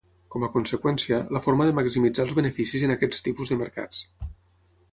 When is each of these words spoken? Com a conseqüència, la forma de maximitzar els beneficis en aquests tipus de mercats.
Com 0.35 0.45
a 0.45 0.47
conseqüència, 0.53 1.19
la 1.35 1.41
forma 1.47 1.67
de 1.69 1.75
maximitzar 1.81 2.25
els 2.27 2.35
beneficis 2.39 2.87
en 2.89 2.97
aquests 2.97 3.21
tipus 3.29 3.53
de 3.53 3.61
mercats. 3.61 4.05